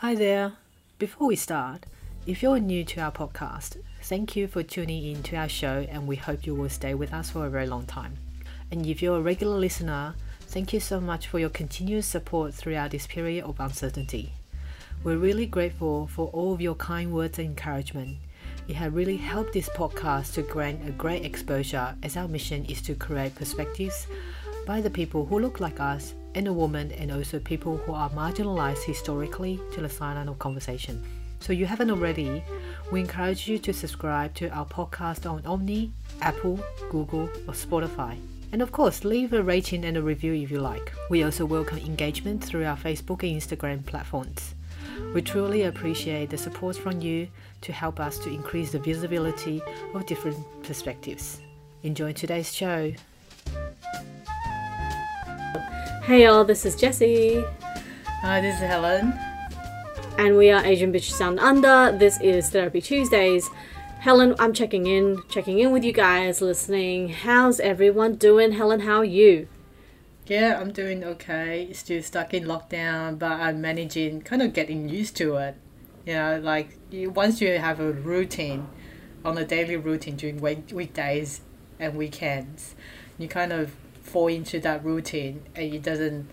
[0.00, 0.52] Hi there.
[0.98, 1.86] Before we start,
[2.26, 6.06] if you're new to our podcast, thank you for tuning in to our show and
[6.06, 8.18] we hope you will stay with us for a very long time.
[8.70, 10.14] And if you're a regular listener,
[10.48, 14.32] thank you so much for your continuous support throughout this period of uncertainty.
[15.02, 18.18] We're really grateful for all of your kind words and encouragement.
[18.68, 22.82] It has really helped this podcast to grant a great exposure as our mission is
[22.82, 24.06] to create perspectives
[24.66, 28.10] by the people who look like us and a woman and also people who are
[28.10, 31.02] marginalized historically to the silent of conversation.
[31.38, 32.42] So you haven't already,
[32.90, 36.58] we encourage you to subscribe to our podcast on Omny, Apple,
[36.90, 38.18] Google, or Spotify.
[38.50, 40.92] And of course, leave a rating and a review if you like.
[41.10, 44.54] We also welcome engagement through our Facebook and Instagram platforms.
[45.14, 47.28] We truly appreciate the support from you
[47.60, 49.62] to help us to increase the visibility
[49.94, 51.40] of different perspectives.
[51.84, 52.92] Enjoy today's show.
[56.06, 57.44] Hey y'all, this is Jessie,
[58.22, 59.12] Hi, this is Helen.
[60.18, 61.96] and we are Asian Bitches Down Under.
[61.96, 63.48] This is Therapy Tuesdays.
[63.98, 67.08] Helen, I'm checking in, checking in with you guys, listening.
[67.08, 68.52] How's everyone doing?
[68.52, 69.48] Helen, how are you?
[70.26, 71.72] Yeah, I'm doing okay.
[71.72, 75.56] Still stuck in lockdown, but I'm managing, kind of getting used to it.
[76.04, 78.68] You know, like once you have a routine,
[79.24, 81.40] on a daily routine during week, weekdays
[81.80, 82.76] and weekends,
[83.18, 83.72] you kind of
[84.06, 86.28] fall into that routine, and it doesn't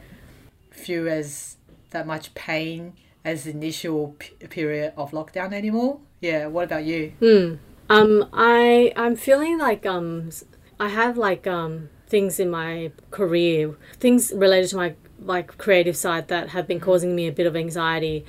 [0.72, 1.58] feel as
[1.92, 2.94] that much pain
[3.26, 6.00] as the initial p- period of lockdown anymore.
[6.22, 6.48] Yeah.
[6.48, 7.14] What about you?
[7.20, 7.56] Hmm.
[7.90, 10.30] Um, I I'm feeling like um
[10.80, 16.28] I have like um things in my career, things related to my like creative side
[16.28, 18.26] that have been causing me a bit of anxiety.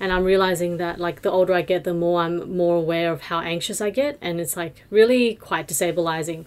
[0.00, 3.22] And I'm realizing that like the older I get, the more I'm more aware of
[3.22, 6.44] how anxious I get, and it's like really quite destabilizing.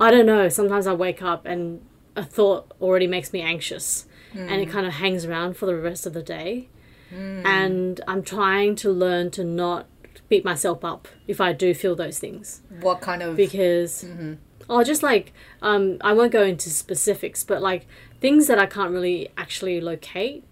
[0.00, 0.48] I don't know.
[0.48, 1.80] Sometimes I wake up and
[2.16, 6.06] a thought already makes me anxious, and it kind of hangs around for the rest
[6.06, 6.68] of the day.
[7.12, 9.86] And I'm trying to learn to not
[10.28, 13.34] beat myself up if I do feel those things What kind of?
[13.36, 14.04] because
[14.68, 17.86] oh just like um I won't go into specifics but like
[18.20, 20.44] things that I can't really actually locate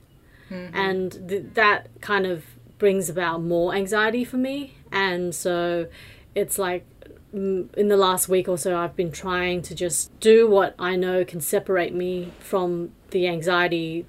[0.51, 2.45] and th- that kind of
[2.79, 5.87] brings about more anxiety for me and so
[6.35, 6.98] it's like mm,
[7.33, 11.25] in the last week or so I've been trying to just do what I know
[11.25, 14.07] can separate me from the anxiety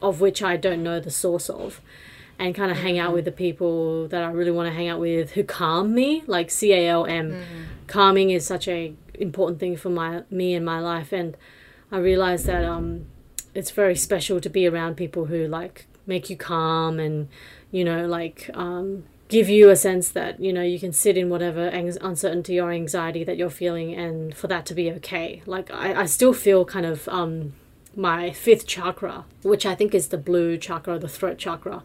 [0.00, 1.80] of which I don't know the source of
[2.38, 5.00] and kind of hang out with the people that I really want to hang out
[5.00, 7.30] with who calm me like C A L M.
[7.86, 11.36] Calming is such a important thing for my me in my life and
[11.90, 13.06] I realized that um
[13.54, 17.28] it's very special to be around people who like make you calm and
[17.70, 21.30] you know like um give you a sense that you know you can sit in
[21.30, 25.42] whatever ang- uncertainty or anxiety that you're feeling and for that to be okay.
[25.46, 27.54] Like I, I still feel kind of um
[27.94, 31.82] my fifth chakra which i think is the blue chakra the throat chakra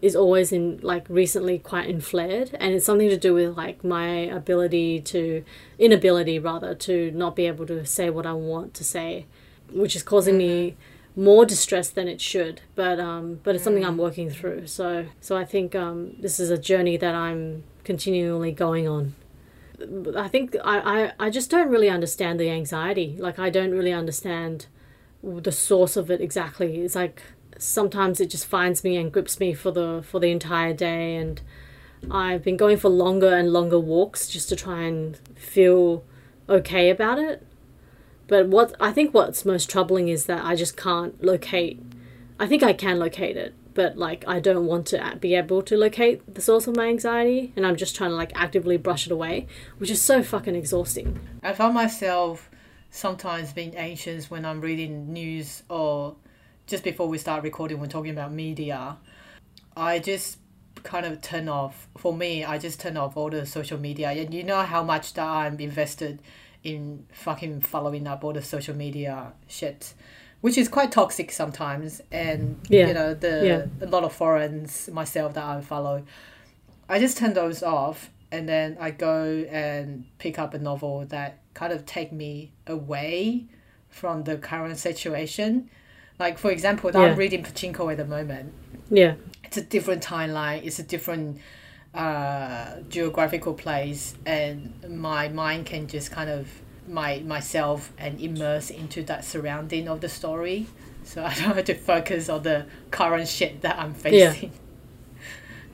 [0.00, 4.08] is always in like recently quite inflared and it's something to do with like my
[4.08, 5.44] ability to
[5.76, 9.26] inability rather to not be able to say what i want to say
[9.72, 10.76] which is causing me
[11.18, 15.36] more distress than it should but um but it's something i'm working through so so
[15.36, 19.14] i think um this is a journey that i'm continually going on
[20.16, 23.16] I think I, I, I just don't really understand the anxiety.
[23.18, 24.66] Like, I don't really understand
[25.22, 26.80] the source of it exactly.
[26.80, 27.22] It's like
[27.58, 31.40] sometimes it just finds me and grips me for the for the entire day and
[32.10, 36.04] I've been going for longer and longer walks just to try and feel
[36.48, 37.44] okay about it.
[38.28, 41.82] But what I think what's most troubling is that I just can't locate
[42.40, 45.76] I think I can locate it, but like I don't want to be able to
[45.76, 49.12] locate the source of my anxiety and I'm just trying to like actively brush it
[49.12, 51.18] away, which is so fucking exhausting.
[51.42, 52.48] I found myself
[52.90, 56.14] sometimes being anxious when I'm reading news or
[56.68, 58.98] just before we start recording, we're talking about media.
[59.76, 60.38] I just
[60.84, 61.88] kind of turn off.
[61.96, 64.10] For me, I just turn off all the social media.
[64.10, 66.20] And you know how much that I'm invested
[66.64, 69.94] in fucking following up all the social media shit,
[70.40, 72.00] which is quite toxic sometimes.
[72.12, 72.88] And, Yeah.
[72.88, 73.86] you know, the Yeah.
[73.86, 76.04] a lot of foreigners myself that I follow.
[76.88, 81.38] I just turn those off and then I go and pick up a novel that
[81.54, 83.46] kind of take me away
[83.88, 85.70] from the current situation.
[86.18, 87.00] Like for example, Yeah.
[87.00, 88.52] I'm reading Pachinko at the moment.
[88.90, 89.14] Yeah.
[89.44, 90.64] It's a different timeline.
[90.64, 91.38] It's a different
[91.94, 96.48] uh, geographical place, and my mind can just kind of
[96.88, 100.66] my myself and immerse into that surrounding of the story.
[101.04, 104.52] So I don't have to focus on the current shit that I'm facing.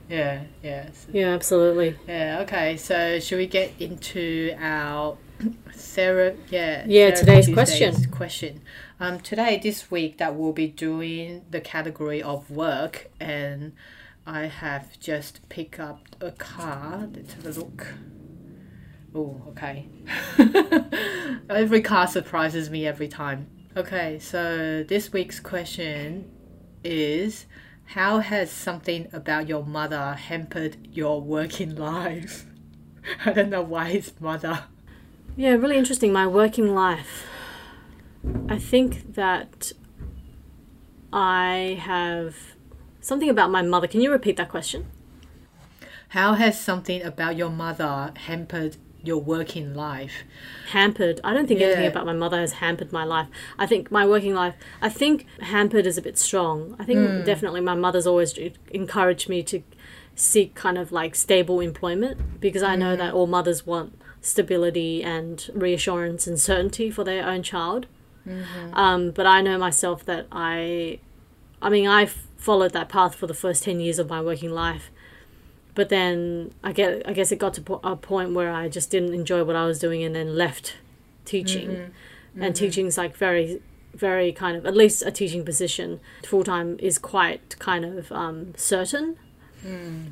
[0.06, 0.90] Yeah, yeah.
[0.92, 1.96] So- Yeah, absolutely.
[2.06, 2.76] yeah, okay.
[2.76, 5.16] So should we get into our
[5.74, 8.10] Sarah yeah Yeah, Therapy today's Tuesdays question.
[8.10, 8.60] question.
[9.00, 13.72] Um today this week that we'll be doing the category of work and
[14.26, 17.08] I have just picked up a car.
[17.14, 17.86] Let's have a look.
[19.14, 19.86] Oh, okay.
[21.50, 23.48] every car surprises me every time.
[23.76, 26.30] Okay, so this week's question
[26.82, 27.44] is
[27.86, 32.46] How has something about your mother hampered your working life?
[33.26, 34.64] I don't know why it's mother.
[35.36, 36.12] Yeah, really interesting.
[36.12, 37.26] My working life.
[38.48, 39.72] I think that
[41.12, 42.36] I have
[43.04, 43.86] something about my mother.
[43.86, 44.86] Can you repeat that question?
[46.08, 50.22] How has something about your mother hampered your working life?
[50.70, 51.20] Hampered.
[51.22, 53.26] I don't think anything about my mother has hampered my life.
[53.58, 56.76] I think my working life, I think hampered is a bit strong.
[56.78, 57.24] I think Hmm.
[57.24, 58.38] definitely my mother's always
[58.70, 59.62] encouraged me to
[60.14, 65.50] seek kind of like stable employment because I know that all mothers want stability and
[65.52, 67.86] reassurance and certainty for their own child.
[68.26, 68.74] Mm-hmm.
[68.74, 71.00] Um, but I know myself that I,
[71.60, 72.08] I mean, I
[72.44, 74.90] followed that path for the first 10 years of my working life.
[75.74, 79.14] But then I get, I guess it got to a point where I just didn't
[79.14, 80.76] enjoy what I was doing and then left
[81.24, 81.70] teaching.
[81.70, 82.42] Mm-hmm.
[82.42, 83.62] And teaching's like very,
[83.94, 88.52] very kind of, at least a teaching position full time is quite kind of um,
[88.56, 89.16] certain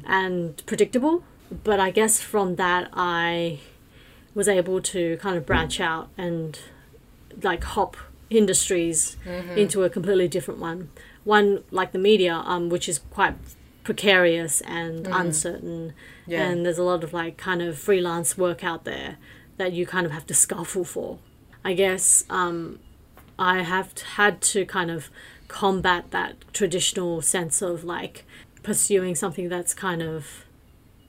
[0.06, 1.22] and predictable.
[1.64, 3.60] But I guess from that, I
[4.34, 6.58] was able to kind of branch out and
[7.42, 7.98] like hop
[8.30, 9.18] industries
[9.58, 10.88] into a completely different one.
[11.24, 13.34] One like the media, um, which is quite
[13.84, 15.92] precarious and uncertain,
[16.26, 16.42] Yeah.
[16.48, 19.16] and there's a lot of like kind of freelance work out there
[19.56, 21.18] that you kind of have to scuffle for.
[21.64, 22.78] I guess um,
[23.38, 25.10] I have had to kind of
[25.48, 28.24] combat that traditional sense of like
[28.62, 30.44] pursuing something that's kind of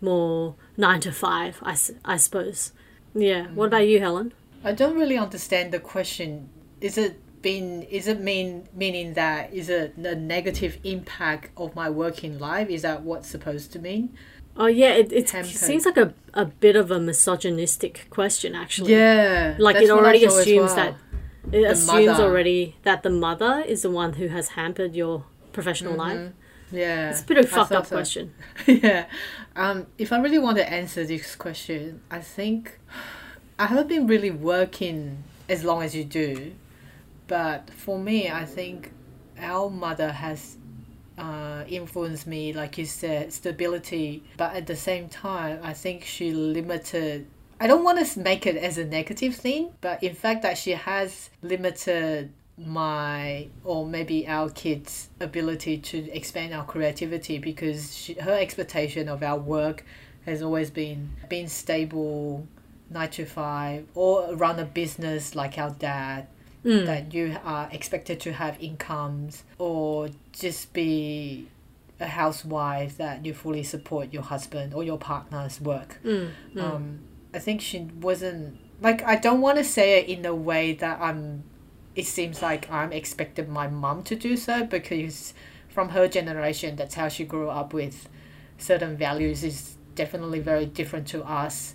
[0.02, 2.74] more nine to five, I, I suppose.
[3.16, 3.48] Yeah.
[3.54, 4.34] What about you, Helen?
[4.64, 6.50] I don't really understand the question.
[6.82, 11.90] Is it been is it mean meaning that is it a negative impact of my
[11.90, 12.70] working life?
[12.70, 14.18] Is that what's supposed to mean?
[14.58, 18.94] Oh yeah, it, it seems like a, a bit of a misogynistic question actually.
[18.94, 19.56] Yeah.
[19.60, 20.76] like it already assumes well.
[20.76, 20.96] that
[21.52, 22.24] it assumes mother.
[22.24, 26.32] already that the mother is the one who has hampered your professional life.
[26.72, 27.12] Yeah.
[27.12, 27.56] It's a bit of a Mm-hmm.
[27.56, 27.96] Fucked up so.
[27.96, 28.34] question.
[28.66, 29.06] yeah.
[29.56, 32.80] Um, if I really want to answer this question, I think
[33.60, 36.54] I haven't been really working as long as you do,
[37.28, 38.92] but for me, I think
[39.38, 40.58] our mother has
[41.18, 44.24] uh, influenced me, like you said, stability.
[44.38, 47.28] But at the same time, I think she limited.
[47.60, 50.72] I don't want to make it as a negative thing, but in fact, that she
[50.72, 58.34] has limited my or maybe our kids' ability to expand our creativity because she, her
[58.34, 59.84] expectation of our work
[60.26, 62.48] has always been being stable,
[62.90, 66.28] nine to five, or run a business like our dad
[66.66, 66.86] Mm.
[66.86, 71.48] that you are expected to have incomes or just be
[72.00, 76.00] a housewife that you fully support your husband or your partner's work.
[76.06, 76.62] Mm, mm.
[76.62, 77.00] Um,
[77.34, 81.00] I think she wasn't like I don't want to say it in a way that
[81.02, 81.44] I'm.
[81.96, 85.34] It seems like I'm expected my mom to do so because
[85.70, 88.08] from her generation, that's how she grew up with
[88.58, 91.74] certain values is definitely very different to us,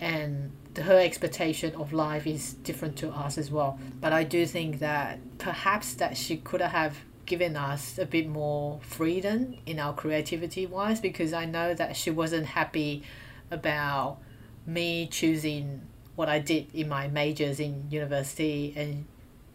[0.00, 0.52] and
[0.82, 3.78] her expectation of life is different to us as well.
[4.00, 6.96] But I do think that perhaps that she could have
[7.26, 12.10] given us a bit more freedom in our creativity wise because I know that she
[12.10, 13.02] wasn't happy
[13.50, 14.18] about
[14.66, 15.82] me choosing
[16.16, 19.06] what I did in my majors in university and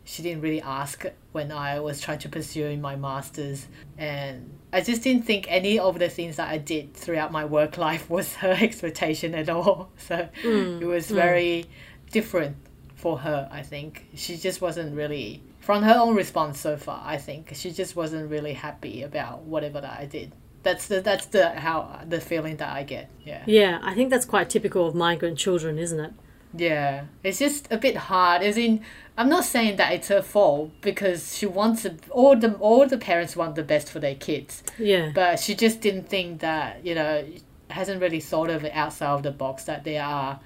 [0.04, 5.04] she didn't really ask when I was trying to pursue my masters and I just
[5.04, 8.52] didn't think any of the things that I did throughout my work life was her
[8.60, 9.92] expectation at all.
[9.98, 11.16] So mm, it was mm.
[11.16, 11.66] very
[12.12, 12.58] different
[12.96, 14.08] for her I think.
[14.16, 18.30] She just wasn't really from her own response so far I think she just wasn't
[18.30, 20.34] really happy about whatever that I did.
[20.64, 23.44] That's the that's the how the feeling that I get yeah.
[23.46, 26.14] Yeah, I think that's quite typical of migrant children, isn't it?
[26.56, 28.42] Yeah, it's just a bit hard.
[28.44, 28.82] As in,
[29.18, 32.98] I'm not saying that it's her fault because she wants it, all the all the
[32.98, 35.12] parents want the best for their kids, Yeah.
[35.14, 37.26] but she just didn't think that you know
[37.70, 40.40] hasn't really thought of it outside of the box that there are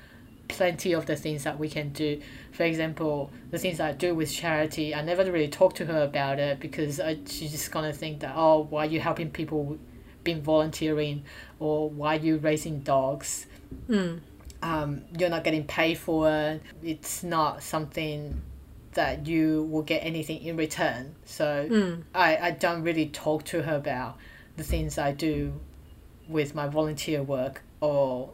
[0.48, 2.22] plenty of the things that we can do.
[2.54, 6.40] For example, the things I do with charity, I never really talk to her about
[6.40, 9.78] it because I, she's just gonna think that oh, why are you helping people,
[10.24, 11.24] being volunteering,
[11.60, 13.46] or why are you raising dogs?
[13.90, 14.22] Mm.
[14.62, 16.62] Um, you're not getting paid for it.
[16.84, 18.42] It's not something
[18.94, 21.16] that you will get anything in return.
[21.26, 22.04] So Mm.
[22.16, 24.18] I, I don't really talk to her about
[24.56, 25.54] the things I do
[26.28, 28.32] with my volunteer work or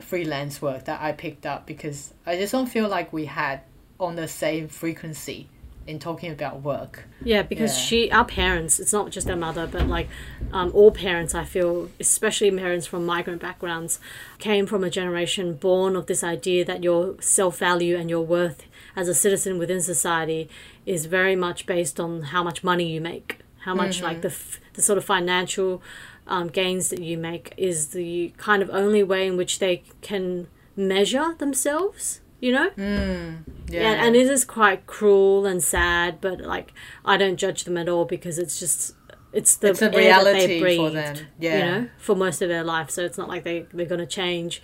[0.00, 3.60] freelance work that I picked up because I just don't feel like we had
[4.00, 5.48] on the same frequency
[5.86, 7.04] in talking about work.
[7.24, 7.82] Yeah, because Yeah.
[7.84, 10.08] she, our parents, it's not just our mother, but like
[10.52, 13.98] um, all parents, I feel, especially parents from migrant backgrounds,
[14.38, 18.64] came from a generation born of this idea that your self value and your worth
[18.94, 20.48] as a citizen within society
[20.86, 24.60] is very much based on how much money you make, how much like the, f-
[24.74, 25.82] the sort of financial
[26.26, 30.46] um, gains that you make is the kind of only way in which they can
[30.76, 32.70] measure themselves, you know?
[32.76, 36.74] Yeah, and, and it is quite cruel and sad but like
[37.06, 38.94] i don't judge them at all because it's just
[39.32, 41.70] it's the It's air that they reality for breathed, them, you yeah.
[41.70, 44.60] know for most of their life so it's not like they, they're going to change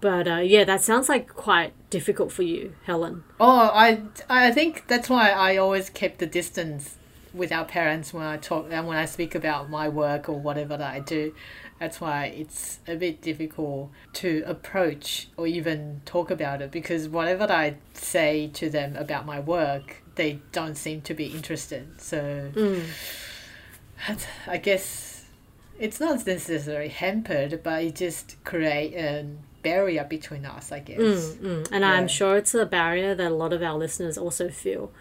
[0.00, 4.88] but uh, yeah that sounds like quite difficult for you helen Oh, I I think
[4.88, 6.96] that's why I always kept the distance
[7.34, 10.76] with our parents when I talk and when I speak about my work or whatever
[10.76, 11.34] that I do.
[11.80, 17.44] That's why it's a bit difficult to approach or even talk about it because whatever
[17.52, 22.00] I say to them about my work, they don't seem to be interested.
[22.00, 22.52] So
[24.06, 25.24] that's, I guess
[25.78, 29.26] it's not necessarily hampered, but it just create a
[29.62, 30.70] barrier between us.
[30.70, 30.98] I guess.
[31.00, 31.90] Mm, and Yeah.
[31.92, 34.92] i'm sure it's a barrier that a lot of our listeners also feel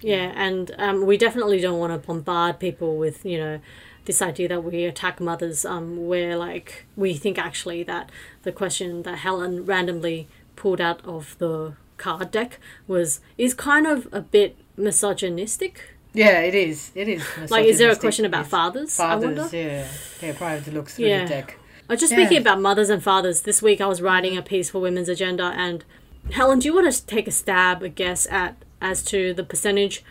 [0.00, 3.60] yeah and um, we definitely don't want to bombard people with you know
[4.06, 8.10] this idea that we attack mothers um, where like we think actually that
[8.44, 14.08] the question that helen randomly pulled out of the card deck was is kind of
[14.12, 15.80] a bit misogynistic
[16.14, 16.92] Yeah, it is.
[16.94, 17.22] It is.
[17.50, 19.86] like is there a question about fathers, i wonder Fathers, yeah.
[20.22, 21.24] Yeah, probably to look through Yeah.
[21.24, 21.58] the deck.
[21.88, 22.18] Uh, just Yeah.
[22.18, 25.52] speaking about mothers and fathers, this week I was writing a piece for Women's Agenda,
[25.56, 25.84] and
[26.32, 30.04] Helen, do you want to take a stab, a guess at as to the percentage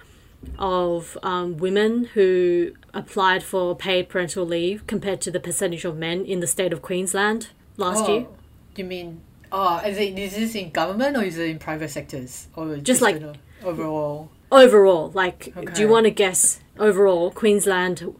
[0.57, 6.25] of um, women who applied for paid parental leave compared to the percentage of men
[6.25, 8.27] in the state of Queensland last oh, year?
[8.75, 12.47] You mean, oh, is, it, is this in government or is it in private sectors?
[12.55, 14.29] Or just, like- a- overall?
[14.51, 18.15] Overall, like, do you want to guess overall Queensland?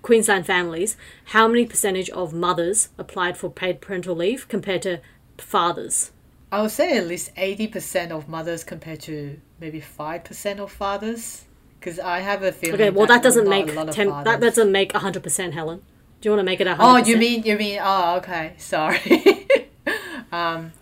[0.00, 5.00] Queensland families, how many percentage of mothers applied for paid parental leave compared to
[5.36, 6.12] fathers?
[6.50, 11.44] I would say at least 80% of mothers compared to maybe 5% of fathers.
[11.78, 12.74] Because I have a feeling.
[12.74, 15.82] Okay, well that doesn't make a lot of 10, that doesn't make hundred percent, Helen.
[16.20, 16.82] Do you want to make it hundred?
[16.82, 19.46] Oh, you mean you mean oh okay sorry.
[20.32, 20.72] um,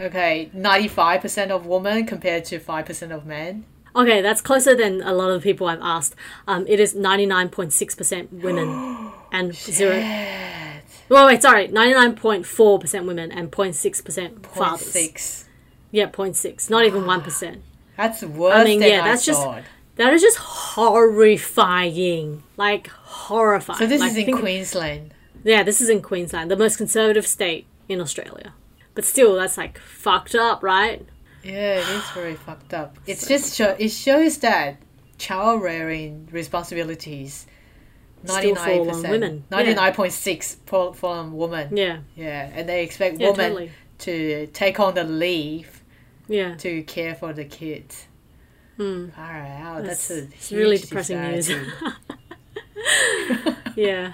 [0.00, 3.66] okay, ninety five percent of women compared to five percent of men.
[3.94, 6.14] Okay, that's closer than a lot of people I've asked.
[6.48, 9.96] Um, it is ninety nine point six percent women and zero.
[11.08, 14.90] Well, wait, sorry, ninety nine point four percent women and 06 percent fathers.
[14.90, 15.44] six.
[15.90, 17.62] Yeah, 0.6, not even one percent.
[17.96, 19.46] That's worse mean, than yeah, I that's just-
[19.96, 23.78] That is just horrifying, like horrifying.
[23.78, 25.14] So this Like, is in think- Queensland.
[25.44, 28.54] Yeah, this is in Queensland, the most conservative state in Australia.
[28.94, 31.06] But still, that's like fucked up, right?
[31.44, 32.96] Yeah, it is very fucked up.
[33.06, 34.78] It's just show, it shows that
[35.18, 37.46] child rearing responsibilities.
[38.26, 39.44] Still fall on women.
[39.50, 39.56] Yeah.
[39.56, 41.76] ninety nine point six fall fall on women.
[41.76, 43.70] Yeah, Yeah, and they expect yeah, women totally.
[43.98, 45.82] to take on the leave
[46.28, 46.54] Yeah.
[46.56, 48.06] to care for the kids.
[48.76, 49.08] Hmm.
[49.10, 49.84] Far out.
[49.84, 51.50] That's, a It's really depressing news.
[53.76, 54.12] Yeah.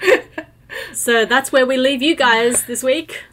[0.93, 3.25] so that's where we leave you guys this week.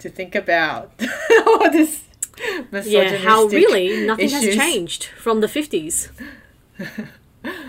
[0.00, 0.92] to think about
[1.46, 2.02] all this
[2.84, 6.10] Yeah, how really nothing has changed from the 50s.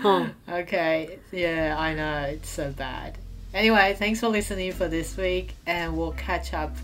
[0.00, 0.26] Huh.
[0.48, 3.18] Okay, yeah, I know it's so bad.
[3.52, 6.74] Anyway, thanks for listening for this week, and we'll catch up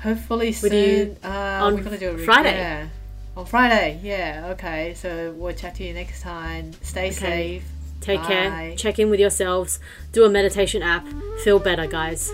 [0.00, 1.16] hopefully With you soon.
[1.24, 2.56] uh, on we're gonna do a Friday.
[2.56, 2.88] Yeah.
[3.36, 4.48] On Friday, yeah.
[4.52, 6.72] Okay, so we'll chat to you next time.
[6.82, 7.64] Stay safe.
[8.00, 8.26] Take Bye.
[8.26, 8.76] care.
[8.76, 9.78] Check in with yourselves.
[10.12, 11.06] Do a meditation app.
[11.42, 12.32] Feel better, guys.